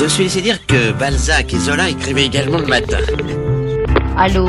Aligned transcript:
Je 0.00 0.06
suis 0.06 0.24
laissé 0.24 0.40
dire 0.40 0.64
que 0.64 0.92
Balzac 0.92 1.52
et 1.52 1.58
Zola 1.58 1.88
écrivaient 1.88 2.26
également 2.26 2.58
le 2.58 2.66
matin. 2.66 2.98
Allô 4.16 4.48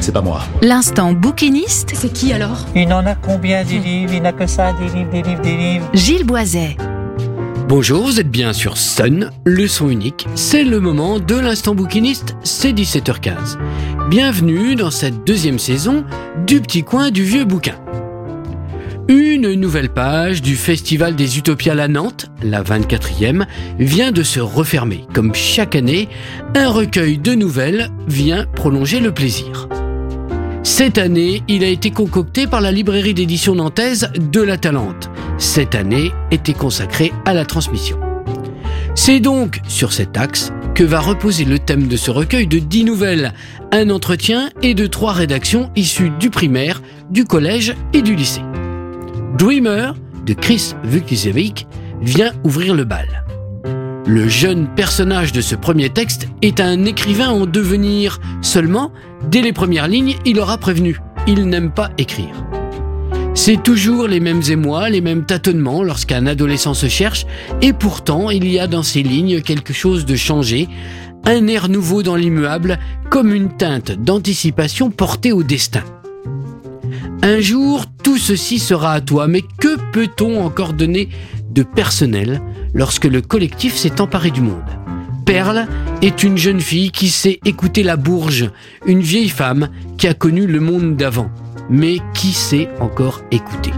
C'est 0.00 0.12
pas 0.12 0.22
moi. 0.22 0.40
L'instant 0.62 1.12
bouquiniste, 1.12 1.92
C'est 1.94 2.10
qui 2.10 2.32
alors? 2.32 2.64
Il 2.74 2.90
en 2.94 3.04
a 3.04 3.14
combien 3.14 3.64
des 3.64 3.78
livres? 3.78 4.14
Il 4.14 4.22
n'a 4.22 4.32
que 4.32 4.46
ça, 4.46 4.72
des 4.72 4.88
livres, 4.96 5.10
des 5.10 5.22
livres, 5.22 5.42
des 5.42 5.56
livres. 5.56 5.90
Gilles 5.92 6.24
Boiset. 6.24 6.76
Bonjour, 7.68 8.06
vous 8.06 8.18
êtes 8.18 8.30
bien 8.30 8.54
sur 8.54 8.78
Sun, 8.78 9.30
le 9.44 9.66
son 9.66 9.90
unique. 9.90 10.26
C'est 10.36 10.64
le 10.64 10.80
moment 10.80 11.18
de 11.18 11.34
l'instant 11.34 11.74
bouquiniste, 11.74 12.34
c'est 12.44 12.72
17h15. 12.72 13.58
Bienvenue 14.08 14.74
dans 14.74 14.90
cette 14.90 15.24
deuxième 15.24 15.58
saison 15.58 16.04
du 16.46 16.62
petit 16.62 16.82
coin 16.82 17.10
du 17.10 17.24
vieux 17.24 17.44
bouquin. 17.44 17.74
Une 19.08 19.54
nouvelle 19.54 19.88
page 19.88 20.42
du 20.42 20.56
Festival 20.56 21.14
des 21.14 21.38
Utopiales 21.38 21.78
à 21.78 21.86
Nantes, 21.86 22.26
la 22.42 22.60
24e, 22.64 23.46
vient 23.78 24.10
de 24.10 24.24
se 24.24 24.40
refermer. 24.40 25.04
Comme 25.12 25.32
chaque 25.32 25.76
année, 25.76 26.08
un 26.56 26.68
recueil 26.70 27.16
de 27.16 27.34
nouvelles 27.34 27.88
vient 28.08 28.46
prolonger 28.56 28.98
le 28.98 29.12
plaisir. 29.12 29.68
Cette 30.64 30.98
année, 30.98 31.44
il 31.46 31.62
a 31.62 31.68
été 31.68 31.92
concocté 31.92 32.48
par 32.48 32.60
la 32.60 32.72
librairie 32.72 33.14
d'édition 33.14 33.54
nantaise 33.54 34.10
de 34.18 34.40
la 34.42 34.56
Talente. 34.56 35.08
Cette 35.38 35.76
année 35.76 36.10
était 36.32 36.52
consacrée 36.52 37.12
à 37.26 37.32
la 37.32 37.44
transmission. 37.44 38.00
C'est 38.96 39.20
donc 39.20 39.60
sur 39.68 39.92
cet 39.92 40.16
axe 40.16 40.50
que 40.74 40.82
va 40.82 40.98
reposer 40.98 41.44
le 41.44 41.60
thème 41.60 41.86
de 41.86 41.96
ce 41.96 42.10
recueil 42.10 42.48
de 42.48 42.58
10 42.58 42.82
nouvelles, 42.82 43.34
un 43.70 43.90
entretien 43.90 44.50
et 44.62 44.74
de 44.74 44.88
trois 44.88 45.12
rédactions 45.12 45.70
issues 45.76 46.10
du 46.18 46.28
primaire, 46.28 46.82
du 47.08 47.24
collège 47.24 47.76
et 47.92 48.02
du 48.02 48.16
lycée. 48.16 48.42
Dreamer 49.38 49.92
de 50.24 50.32
Chris 50.32 50.72
Vuklicevic 50.82 51.66
vient 52.00 52.32
ouvrir 52.42 52.74
le 52.74 52.84
bal. 52.84 53.22
Le 54.06 54.28
jeune 54.28 54.66
personnage 54.74 55.32
de 55.32 55.42
ce 55.42 55.54
premier 55.54 55.90
texte 55.90 56.28
est 56.40 56.58
un 56.58 56.86
écrivain 56.86 57.28
en 57.28 57.44
devenir. 57.44 58.18
Seulement, 58.40 58.92
dès 59.30 59.42
les 59.42 59.52
premières 59.52 59.88
lignes, 59.88 60.16
il 60.24 60.40
aura 60.40 60.56
prévenu. 60.56 60.98
Il 61.26 61.48
n'aime 61.48 61.70
pas 61.70 61.90
écrire. 61.98 62.46
C'est 63.34 63.62
toujours 63.62 64.08
les 64.08 64.20
mêmes 64.20 64.40
émois, 64.48 64.88
les 64.88 65.02
mêmes 65.02 65.26
tâtonnements 65.26 65.82
lorsqu'un 65.82 66.26
adolescent 66.26 66.72
se 66.72 66.88
cherche, 66.88 67.26
et 67.60 67.74
pourtant 67.74 68.30
il 68.30 68.50
y 68.50 68.58
a 68.58 68.66
dans 68.66 68.82
ces 68.82 69.02
lignes 69.02 69.42
quelque 69.42 69.74
chose 69.74 70.06
de 70.06 70.16
changé, 70.16 70.66
un 71.26 71.46
air 71.46 71.68
nouveau 71.68 72.02
dans 72.02 72.16
l'immuable, 72.16 72.78
comme 73.10 73.34
une 73.34 73.54
teinte 73.54 73.90
d'anticipation 73.92 74.90
portée 74.90 75.32
au 75.32 75.42
destin. 75.42 75.84
Un 77.22 77.40
jour, 77.40 77.84
tout 78.06 78.18
ceci 78.18 78.60
sera 78.60 78.92
à 78.92 79.00
toi, 79.00 79.26
mais 79.26 79.42
que 79.42 79.76
peut-on 79.90 80.40
encore 80.40 80.74
donner 80.74 81.08
de 81.50 81.64
personnel 81.64 82.40
lorsque 82.72 83.06
le 83.06 83.20
collectif 83.20 83.74
s'est 83.74 84.00
emparé 84.00 84.30
du 84.30 84.42
monde? 84.42 84.62
Perle 85.24 85.66
est 86.02 86.22
une 86.22 86.38
jeune 86.38 86.60
fille 86.60 86.92
qui 86.92 87.08
sait 87.08 87.40
écouter 87.44 87.82
la 87.82 87.96
bourge, 87.96 88.48
une 88.86 89.00
vieille 89.00 89.28
femme 89.28 89.70
qui 89.98 90.06
a 90.06 90.14
connu 90.14 90.46
le 90.46 90.60
monde 90.60 90.94
d'avant, 90.94 91.32
mais 91.68 91.96
qui 92.14 92.30
sait 92.30 92.68
encore 92.78 93.22
écouter. 93.32 93.72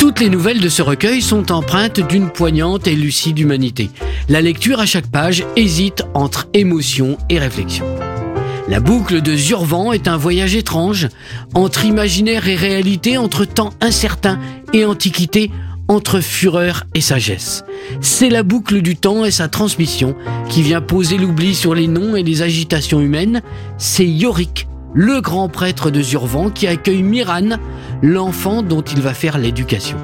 Toutes 0.00 0.18
les 0.18 0.30
nouvelles 0.30 0.60
de 0.60 0.68
ce 0.68 0.82
recueil 0.82 1.22
sont 1.22 1.52
empreintes 1.52 2.00
d'une 2.00 2.30
poignante 2.30 2.88
et 2.88 2.96
lucide 2.96 3.38
humanité. 3.38 3.88
La 4.28 4.40
lecture 4.40 4.80
à 4.80 4.86
chaque 4.86 5.12
page 5.12 5.44
hésite 5.54 6.02
entre 6.14 6.48
émotion 6.54 7.18
et 7.30 7.38
réflexion. 7.38 7.86
La 8.68 8.80
boucle 8.80 9.22
de 9.22 9.34
Zurvan 9.34 9.92
est 9.92 10.08
un 10.08 10.18
voyage 10.18 10.54
étrange, 10.54 11.08
entre 11.54 11.86
imaginaire 11.86 12.48
et 12.48 12.54
réalité, 12.54 13.16
entre 13.16 13.46
temps 13.46 13.72
incertain 13.80 14.38
et 14.74 14.84
antiquité, 14.84 15.50
entre 15.88 16.20
fureur 16.20 16.84
et 16.92 17.00
sagesse. 17.00 17.64
C'est 18.02 18.28
la 18.28 18.42
boucle 18.42 18.82
du 18.82 18.94
temps 18.94 19.24
et 19.24 19.30
sa 19.30 19.48
transmission 19.48 20.14
qui 20.50 20.60
vient 20.60 20.82
poser 20.82 21.16
l'oubli 21.16 21.54
sur 21.54 21.74
les 21.74 21.88
noms 21.88 22.14
et 22.14 22.22
les 22.22 22.42
agitations 22.42 23.00
humaines. 23.00 23.40
C'est 23.78 24.06
Yorick, 24.06 24.68
le 24.92 25.22
grand 25.22 25.48
prêtre 25.48 25.90
de 25.90 26.02
Zurvan, 26.02 26.50
qui 26.50 26.66
accueille 26.66 27.02
Miran, 27.02 27.56
l'enfant 28.02 28.62
dont 28.62 28.82
il 28.82 29.00
va 29.00 29.14
faire 29.14 29.38
l'éducation. 29.38 29.96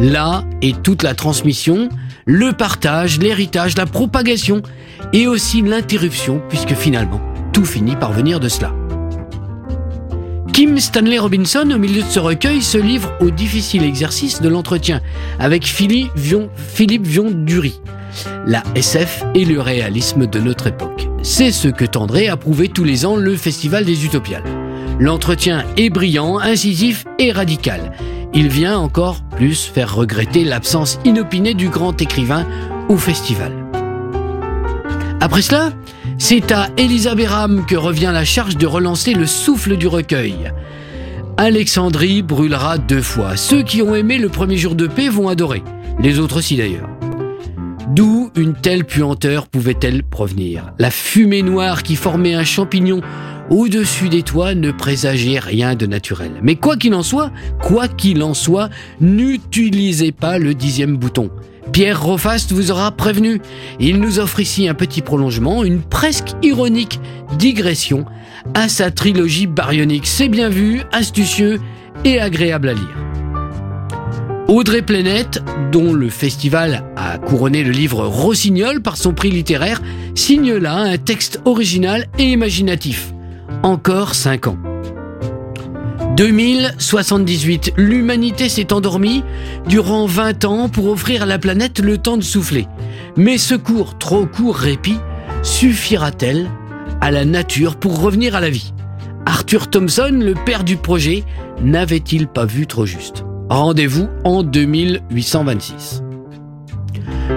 Là 0.00 0.44
est 0.62 0.80
toute 0.84 1.02
la 1.02 1.14
transmission, 1.14 1.88
le 2.26 2.52
partage, 2.52 3.18
l'héritage, 3.18 3.76
la 3.76 3.86
propagation 3.86 4.62
et 5.12 5.26
aussi 5.26 5.62
l'interruption, 5.62 6.40
puisque 6.48 6.74
finalement, 6.74 7.20
tout 7.58 7.64
finit 7.64 7.96
par 7.96 8.12
venir 8.12 8.38
de 8.38 8.48
cela. 8.48 8.72
Kim 10.52 10.78
Stanley 10.78 11.18
Robinson, 11.18 11.68
au 11.74 11.78
milieu 11.78 12.02
de 12.02 12.08
ce 12.08 12.20
recueil, 12.20 12.62
se 12.62 12.78
livre 12.78 13.12
au 13.18 13.30
difficile 13.30 13.82
exercice 13.82 14.40
de 14.40 14.48
l'entretien 14.48 15.00
avec 15.40 15.66
Philippe 15.66 16.12
Vion, 16.14 16.50
Vion-Dury, 16.76 17.80
la 18.46 18.62
SF 18.76 19.24
et 19.34 19.44
le 19.44 19.60
réalisme 19.60 20.28
de 20.28 20.38
notre 20.38 20.68
époque. 20.68 21.08
C'est 21.24 21.50
ce 21.50 21.66
que 21.66 21.84
tendrait 21.84 22.28
à 22.28 22.36
prouver 22.36 22.68
tous 22.68 22.84
les 22.84 23.04
ans 23.04 23.16
le 23.16 23.34
Festival 23.34 23.84
des 23.84 24.04
Utopiales. 24.04 24.44
L'entretien 25.00 25.64
est 25.76 25.90
brillant, 25.90 26.38
incisif 26.38 27.06
et 27.18 27.32
radical. 27.32 27.90
Il 28.34 28.50
vient 28.50 28.78
encore 28.78 29.20
plus 29.36 29.64
faire 29.64 29.96
regretter 29.96 30.44
l'absence 30.44 31.00
inopinée 31.04 31.54
du 31.54 31.70
grand 31.70 32.00
écrivain 32.00 32.46
au 32.88 32.96
festival. 32.96 33.52
Après 35.20 35.42
cela, 35.42 35.72
c'est 36.18 36.50
à 36.50 36.68
Elisa 36.76 37.14
Béram 37.14 37.64
que 37.64 37.76
revient 37.76 38.10
la 38.12 38.24
charge 38.24 38.56
de 38.56 38.66
relancer 38.66 39.14
le 39.14 39.24
souffle 39.24 39.76
du 39.76 39.86
recueil. 39.86 40.52
Alexandrie 41.36 42.22
brûlera 42.22 42.76
deux 42.76 43.02
fois. 43.02 43.36
Ceux 43.36 43.62
qui 43.62 43.80
ont 43.80 43.94
aimé 43.94 44.18
le 44.18 44.28
premier 44.28 44.56
jour 44.56 44.74
de 44.74 44.88
paix 44.88 45.08
vont 45.08 45.28
adorer. 45.28 45.62
Les 46.00 46.18
autres 46.18 46.38
aussi 46.38 46.56
d'ailleurs. 46.56 46.88
D'où 47.94 48.30
une 48.36 48.54
telle 48.54 48.84
puanteur 48.84 49.46
pouvait-elle 49.46 50.02
provenir? 50.02 50.72
La 50.78 50.90
fumée 50.90 51.42
noire 51.42 51.84
qui 51.84 51.96
formait 51.96 52.34
un 52.34 52.44
champignon 52.44 53.00
au-dessus 53.50 54.08
des 54.08 54.22
toits 54.22 54.54
ne 54.54 54.72
présageait 54.72 55.38
rien 55.38 55.74
de 55.74 55.86
naturel. 55.86 56.32
Mais 56.42 56.56
quoi 56.56 56.76
qu'il 56.76 56.94
en 56.94 57.02
soit, 57.02 57.30
quoi 57.62 57.88
qu'il 57.88 58.22
en 58.22 58.34
soit, 58.34 58.68
n'utilisez 59.00 60.12
pas 60.12 60.38
le 60.38 60.54
dixième 60.54 60.96
bouton. 60.96 61.30
Pierre 61.72 62.02
Rofast 62.02 62.52
vous 62.52 62.70
aura 62.70 62.90
prévenu. 62.90 63.40
Il 63.80 63.98
nous 63.98 64.18
offre 64.18 64.40
ici 64.40 64.68
un 64.68 64.74
petit 64.74 65.02
prolongement, 65.02 65.64
une 65.64 65.82
presque 65.82 66.32
ironique 66.42 67.00
digression 67.36 68.04
à 68.54 68.68
sa 68.68 68.90
trilogie 68.90 69.46
baryonique. 69.46 70.06
C'est 70.06 70.28
bien 70.28 70.48
vu, 70.48 70.82
astucieux 70.92 71.60
et 72.04 72.20
agréable 72.20 72.68
à 72.68 72.74
lire. 72.74 72.96
Audrey 74.48 74.80
Plenette, 74.80 75.42
dont 75.72 75.92
le 75.92 76.08
festival 76.08 76.84
a 76.96 77.18
couronné 77.18 77.62
le 77.62 77.70
livre 77.70 78.06
Rossignol 78.06 78.80
par 78.80 78.96
son 78.96 79.12
prix 79.12 79.30
littéraire, 79.30 79.82
signe 80.14 80.54
là 80.54 80.74
un 80.76 80.96
texte 80.96 81.40
original 81.44 82.06
et 82.18 82.32
imaginatif. 82.32 83.12
Encore 83.62 84.14
5 84.14 84.46
ans. 84.46 84.56
2078, 86.18 87.74
l'humanité 87.76 88.48
s'est 88.48 88.72
endormie 88.72 89.22
durant 89.68 90.06
20 90.06 90.44
ans 90.46 90.68
pour 90.68 90.88
offrir 90.88 91.22
à 91.22 91.26
la 91.26 91.38
planète 91.38 91.78
le 91.78 91.96
temps 91.96 92.16
de 92.16 92.24
souffler. 92.24 92.66
Mais 93.16 93.38
ce 93.38 93.54
court, 93.54 93.98
trop 93.98 94.26
court 94.26 94.56
répit 94.56 94.96
suffira-t-elle 95.44 96.50
à 97.00 97.12
la 97.12 97.24
nature 97.24 97.76
pour 97.76 98.00
revenir 98.00 98.34
à 98.34 98.40
la 98.40 98.50
vie? 98.50 98.72
Arthur 99.26 99.70
Thompson, 99.70 100.10
le 100.12 100.34
père 100.34 100.64
du 100.64 100.76
projet, 100.76 101.22
n'avait-il 101.62 102.26
pas 102.26 102.46
vu 102.46 102.66
trop 102.66 102.84
juste? 102.84 103.24
Rendez-vous 103.48 104.08
en 104.24 104.42
2826. 104.42 106.02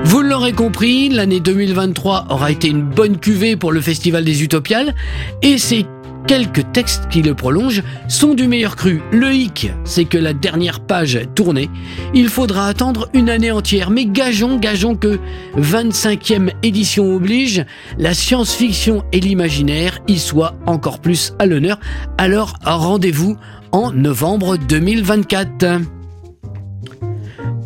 Vous 0.06 0.22
l'aurez 0.24 0.54
compris, 0.54 1.10
l'année 1.10 1.40
2023 1.40 2.26
aura 2.32 2.50
été 2.50 2.70
une 2.70 2.82
bonne 2.82 3.20
cuvée 3.20 3.56
pour 3.56 3.72
le 3.72 3.80
Festival 3.80 4.26
des 4.26 4.42
Utopiales 4.42 4.96
et 5.44 5.60
ces 5.60 5.86
quelques 6.28 6.72
textes 6.72 7.08
qui 7.10 7.22
le 7.22 7.36
prolongent 7.36 7.84
sont 8.08 8.34
du 8.34 8.48
meilleur 8.48 8.76
cru. 8.76 9.02
Le 9.12 9.34
hic, 9.34 9.72
c'est 9.84 10.06
que 10.06 10.18
la 10.18 10.34
dernière 10.34 10.80
page 10.80 11.20
tournée, 11.36 11.70
il 12.14 12.30
faudra 12.30 12.68
attendre 12.68 13.10
une 13.14 13.30
année 13.30 13.52
entière. 13.52 13.90
Mais 13.90 14.06
gageons, 14.06 14.58
gageons 14.58 14.96
que 14.96 15.20
25e 15.58 16.52
édition 16.64 17.16
oblige, 17.16 17.66
la 17.98 18.14
science-fiction 18.14 19.04
et 19.12 19.20
l'imaginaire 19.20 20.00
y 20.08 20.18
soient 20.18 20.56
encore 20.66 21.00
plus 21.00 21.34
à 21.40 21.46
l'honneur. 21.46 21.80
Alors 22.18 22.56
rendez-vous 22.64 23.38
en 23.72 23.92
novembre 23.92 24.58
2024. 24.58 25.82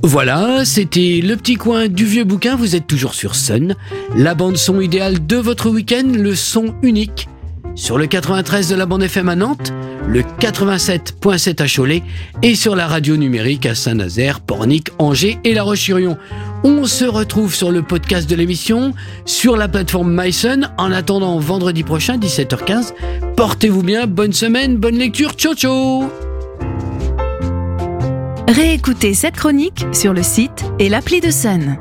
Voilà, 0.07 0.65
c'était 0.65 1.19
le 1.23 1.35
petit 1.35 1.55
coin 1.55 1.87
du 1.87 2.05
vieux 2.05 2.25
bouquin, 2.25 2.55
vous 2.55 2.75
êtes 2.75 2.85
toujours 2.85 3.15
sur 3.15 3.33
Sun, 3.33 3.75
la 4.15 4.35
bande 4.35 4.55
son 4.55 4.79
idéale 4.79 5.25
de 5.25 5.35
votre 5.35 5.67
week-end, 5.71 6.05
le 6.05 6.35
son 6.35 6.75
unique, 6.83 7.27
sur 7.75 7.97
le 7.97 8.07
93 8.07 8.69
de 8.69 8.75
la 8.75 8.85
bande 8.85 9.03
FM 9.03 9.29
à 9.29 9.35
Nantes, 9.35 9.73
le 10.07 10.21
87.7 10.21 11.61
à 11.61 11.67
Cholet 11.67 12.03
et 12.41 12.55
sur 12.55 12.75
la 12.75 12.87
radio 12.87 13.17
numérique 13.17 13.65
à 13.65 13.75
Saint-Nazaire, 13.75 14.39
Pornic, 14.39 14.89
Angers 14.97 15.37
et 15.43 15.53
La 15.53 15.63
Roche-sur-Yon. 15.63 16.17
On 16.63 16.85
se 16.85 17.05
retrouve 17.05 17.53
sur 17.53 17.71
le 17.71 17.83
podcast 17.83 18.29
de 18.29 18.35
l'émission, 18.35 18.93
sur 19.25 19.57
la 19.57 19.67
plateforme 19.67 20.15
MySun, 20.19 20.71
en 20.77 20.91
attendant 20.91 21.37
vendredi 21.37 21.83
prochain, 21.83 22.17
17h15. 22.17 22.93
Portez-vous 23.35 23.83
bien, 23.83 24.07
bonne 24.07 24.33
semaine, 24.33 24.77
bonne 24.77 24.97
lecture, 24.97 25.33
ciao 25.33 25.53
ciao 25.53 26.09
Réécoutez 28.47 29.13
cette 29.15 29.35
chronique 29.35 29.85
sur 29.91 30.13
le 30.13 30.23
site 30.23 30.65
et 30.79 30.87
l'appli 30.87 31.19
de 31.19 31.31
Sun. 31.31 31.77